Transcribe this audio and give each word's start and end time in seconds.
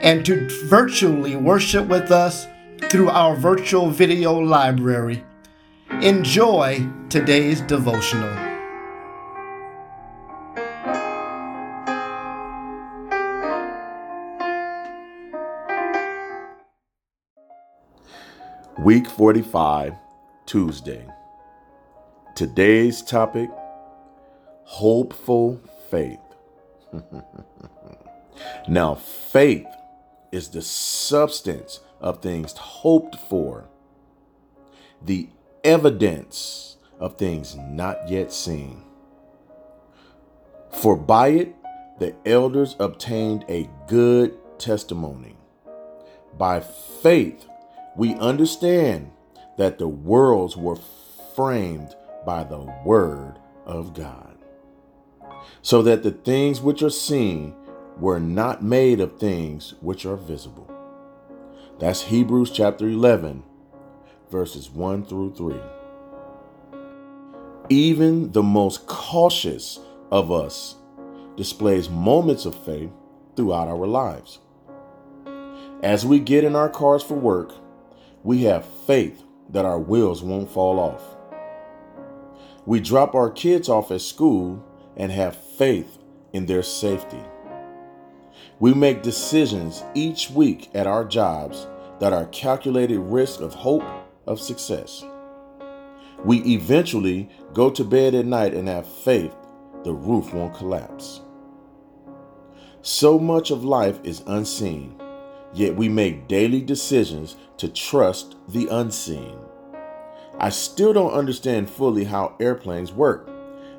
and 0.00 0.24
to 0.24 0.48
virtually 0.66 1.36
worship 1.36 1.86
with 1.86 2.10
us 2.10 2.46
through 2.88 3.10
our 3.10 3.36
virtual 3.36 3.90
video 3.90 4.34
library. 4.38 5.24
Enjoy 6.02 6.86
today's 7.08 7.60
devotional. 7.62 8.48
Week 18.78 19.06
45, 19.06 19.94
Tuesday. 20.46 21.06
Today's 22.34 23.02
topic 23.02 23.50
hopeful 24.70 25.60
faith. 25.90 26.18
now, 28.68 28.94
faith 28.94 29.66
is 30.32 30.48
the 30.48 30.62
substance 30.62 31.80
of 32.00 32.22
things 32.22 32.52
hoped 32.52 33.16
for, 33.16 33.68
the 35.02 35.28
evidence 35.64 36.76
of 36.98 37.16
things 37.16 37.56
not 37.56 38.08
yet 38.08 38.32
seen. 38.32 38.82
For 40.70 40.96
by 40.96 41.28
it 41.28 41.56
the 41.98 42.14
elders 42.24 42.76
obtained 42.78 43.44
a 43.48 43.68
good 43.86 44.36
testimony. 44.58 45.36
By 46.38 46.60
faith, 46.60 47.46
we 47.96 48.14
understand 48.14 49.10
that 49.58 49.78
the 49.78 49.88
worlds 49.88 50.56
were 50.56 50.78
framed 51.34 51.94
by 52.24 52.44
the 52.44 52.60
word 52.84 53.38
of 53.66 53.94
God, 53.94 54.38
so 55.62 55.82
that 55.82 56.02
the 56.02 56.12
things 56.12 56.60
which 56.60 56.82
are 56.82 56.90
seen 56.90 57.54
were 58.00 58.18
not 58.18 58.62
made 58.64 58.98
of 58.98 59.18
things 59.18 59.74
which 59.80 60.06
are 60.06 60.16
visible. 60.16 60.70
That's 61.78 62.02
Hebrews 62.02 62.50
chapter 62.50 62.88
11, 62.88 63.42
verses 64.30 64.70
1 64.70 65.04
through 65.04 65.34
3. 65.34 65.56
Even 67.68 68.32
the 68.32 68.42
most 68.42 68.86
cautious 68.86 69.78
of 70.10 70.32
us 70.32 70.76
displays 71.36 71.88
moments 71.88 72.46
of 72.46 72.54
faith 72.64 72.90
throughout 73.36 73.68
our 73.68 73.86
lives. 73.86 74.40
As 75.82 76.04
we 76.04 76.18
get 76.18 76.44
in 76.44 76.56
our 76.56 76.68
cars 76.68 77.02
for 77.02 77.14
work, 77.14 77.52
we 78.22 78.44
have 78.44 78.66
faith 78.86 79.22
that 79.50 79.64
our 79.64 79.78
wheels 79.78 80.22
won't 80.22 80.50
fall 80.50 80.78
off. 80.78 81.02
We 82.66 82.80
drop 82.80 83.14
our 83.14 83.30
kids 83.30 83.68
off 83.68 83.90
at 83.90 84.00
school 84.00 84.64
and 84.96 85.12
have 85.12 85.36
faith 85.36 85.98
in 86.32 86.46
their 86.46 86.62
safety. 86.62 87.22
We 88.60 88.72
make 88.72 89.02
decisions 89.02 89.82
each 89.94 90.30
week 90.30 90.70
at 90.74 90.86
our 90.86 91.04
jobs 91.04 91.66
that 91.98 92.12
are 92.12 92.26
calculated 92.26 93.00
risk 93.00 93.40
of 93.40 93.52
hope 93.54 93.84
of 94.26 94.40
success. 94.40 95.04
We 96.24 96.38
eventually 96.40 97.28
go 97.52 97.70
to 97.70 97.82
bed 97.82 98.14
at 98.14 98.26
night 98.26 98.54
and 98.54 98.68
have 98.68 98.86
faith 98.86 99.34
the 99.82 99.92
roof 99.92 100.32
won't 100.32 100.54
collapse. 100.54 101.22
So 102.82 103.18
much 103.18 103.50
of 103.50 103.64
life 103.64 103.98
is 104.04 104.22
unseen 104.26 105.00
Yet 105.52 105.74
we 105.74 105.88
make 105.88 106.28
daily 106.28 106.60
decisions 106.60 107.36
to 107.56 107.68
trust 107.68 108.36
the 108.48 108.68
unseen. 108.68 109.36
I 110.38 110.50
still 110.50 110.92
don't 110.92 111.12
understand 111.12 111.68
fully 111.68 112.04
how 112.04 112.36
airplanes 112.40 112.92
work, 112.92 113.28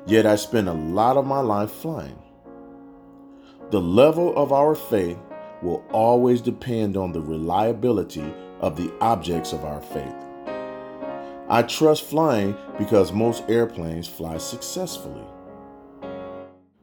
yet 0.06 0.26
I 0.26 0.36
spend 0.36 0.68
a 0.68 0.74
lot 0.74 1.16
of 1.16 1.26
my 1.26 1.40
life 1.40 1.70
flying. 1.70 2.18
The 3.72 3.80
level 3.80 4.36
of 4.36 4.52
our 4.52 4.74
faith 4.74 5.16
will 5.62 5.82
always 5.92 6.42
depend 6.42 6.94
on 6.94 7.10
the 7.10 7.22
reliability 7.22 8.34
of 8.60 8.76
the 8.76 8.92
objects 9.00 9.54
of 9.54 9.64
our 9.64 9.80
faith. 9.80 10.14
I 11.48 11.62
trust 11.62 12.04
flying 12.04 12.54
because 12.76 13.14
most 13.14 13.48
airplanes 13.48 14.06
fly 14.06 14.36
successfully. 14.36 15.24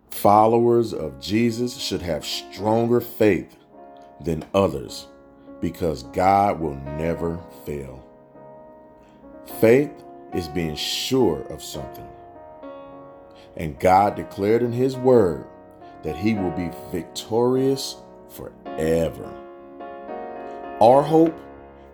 Followers 0.09 0.91
of 0.91 1.22
Jesus 1.22 1.78
should 1.78 2.01
have 2.01 2.25
stronger 2.25 3.01
faith 3.01 3.55
than 4.19 4.44
others 4.55 5.05
because 5.61 6.01
God 6.01 6.59
will 6.59 6.78
never 6.97 7.39
fail. 7.67 8.03
Faith 9.61 9.91
is 10.33 10.47
being 10.47 10.75
sure 10.75 11.41
of 11.51 11.61
something. 11.61 12.09
And 13.55 13.79
God 13.79 14.16
declared 14.16 14.63
in 14.63 14.72
His 14.72 14.97
Word 14.97 15.45
that 16.03 16.15
He 16.15 16.33
will 16.33 16.51
be 16.51 16.71
victorious 16.91 17.97
forever. 18.29 19.33
Our 20.81 21.01
hope 21.01 21.37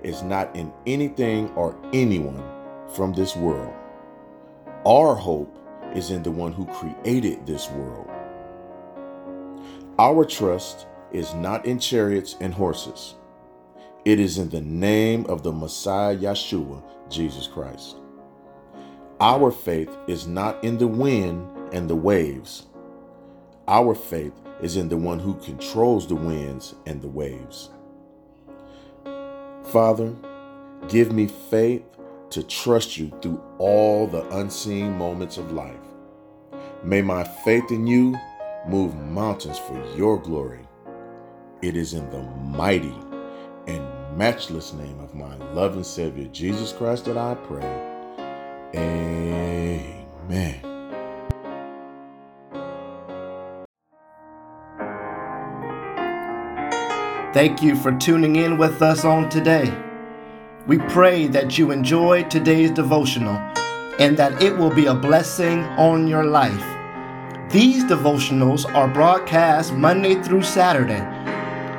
is 0.03 0.21
not 0.21 0.55
in 0.55 0.71
anything 0.85 1.49
or 1.55 1.75
anyone 1.91 2.43
from 2.93 3.13
this 3.13 3.35
world. 3.35 3.73
Our 4.85 5.16
hope 5.16 5.57
is 5.95 6.11
in 6.11 6.21
the 6.21 6.31
one 6.31 6.51
who 6.51 6.66
created 6.66 7.47
this 7.47 7.69
world. 7.71 8.09
Our 9.97 10.25
trust 10.25 10.85
is 11.11 11.33
not 11.33 11.66
in 11.66 11.79
chariots 11.79 12.35
and 12.41 12.53
horses. 12.53 13.16
It 14.03 14.19
is 14.19 14.37
in 14.37 14.49
the 14.49 14.61
name 14.61 15.25
of 15.25 15.41
the 15.41 15.51
Messiah 15.51 16.16
Yeshua, 16.16 16.83
Jesus 17.09 17.47
Christ. 17.47 17.95
Our 19.19 19.49
faith 19.49 19.89
is 20.07 20.27
not 20.27 20.63
in 20.63 20.77
the 20.77 20.87
wind 20.87 21.73
and 21.73 21.89
the 21.89 21.95
waves. 21.95 22.67
Our 23.68 23.96
faith 23.96 24.34
is 24.62 24.78
in 24.78 24.90
the 24.90 24.98
one 24.98 25.20
who 25.20 25.36
controls 25.36 26.08
the 26.08 26.16
winds 26.16 26.76
and 26.86 27.02
the 27.02 27.08
waves. 27.08 27.70
Father, 29.72 30.14
give 30.88 31.12
me 31.12 31.28
faith 31.50 31.84
to 32.30 32.44
trust 32.44 32.98
you 32.98 33.12
through 33.22 33.42
all 33.58 34.08
the 34.08 34.28
unseen 34.38 34.98
moments 34.98 35.38
of 35.38 35.52
life. 35.52 35.76
May 36.84 37.02
my 37.02 37.24
faith 37.24 37.72
in 37.72 37.88
you 37.88 38.16
move 38.68 38.96
mountains 38.96 39.58
for 39.58 39.84
your 39.96 40.20
glory. 40.20 40.68
It 41.62 41.76
is 41.76 41.94
in 41.94 42.09
the 42.12 42.22
mighty 42.22 42.96
and 43.68 43.84
matchless 44.18 44.74
name 44.74 45.00
of 45.00 45.16
my 45.16 45.36
loving 45.53 45.84
Savior, 45.84 46.28
Jesus 46.28 46.72
Christ, 46.72 47.06
that 47.06 47.18
I 47.18 47.36
pray. 47.36 47.66
Amen. 48.76 50.65
Thank 57.35 57.62
you 57.62 57.75
for 57.75 57.91
tuning 57.91 58.38
in 58.38 58.57
with 58.57 58.81
us 58.81 59.03
on 59.03 59.29
today. 59.29 59.69
We 60.68 60.78
pray 60.78 61.28
that 61.28 61.57
you 61.57 61.72
enjoy 61.72 62.23
today's 62.23 62.72
devotional 62.72 63.35
and 64.00 64.16
that 64.18 64.41
it 64.41 64.57
will 64.57 64.73
be 64.73 64.85
a 64.85 64.96
blessing 64.96 65.59
on 65.78 66.07
your 66.07 66.23
life. 66.23 66.66
These 67.51 67.84
devotionals 67.84 68.66
are 68.73 68.88
broadcast 68.88 69.73
Monday 69.73 70.16
through 70.23 70.44
Saturday 70.44 71.03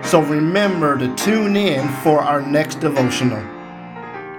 so 0.07 0.23
remember 0.23 0.97
to 0.99 1.15
tune 1.17 1.57
in 1.57 1.89
for 2.03 2.21
our 2.21 2.41
next 2.41 2.77
devotional. 2.77 3.43